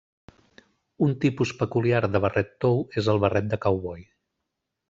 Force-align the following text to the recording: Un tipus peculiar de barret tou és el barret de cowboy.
Un 1.07 1.13
tipus 1.25 1.51
peculiar 1.59 2.01
de 2.15 2.23
barret 2.25 2.51
tou 2.65 2.83
és 3.03 3.13
el 3.15 3.25
barret 3.27 3.53
de 3.55 3.63
cowboy. 3.67 4.07